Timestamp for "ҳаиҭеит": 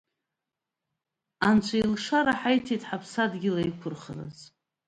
2.39-2.83